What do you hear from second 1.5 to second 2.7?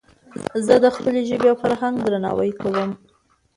او فرهنګ درناوی